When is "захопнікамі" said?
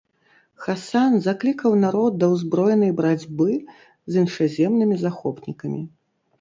5.07-5.81